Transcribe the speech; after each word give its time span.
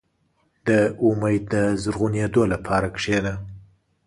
•د 0.67 0.69
امید 1.05 1.43
د 1.53 1.55
زرغونېدو 1.83 2.41
لپاره 2.53 2.87
کښېنه. 2.95 3.33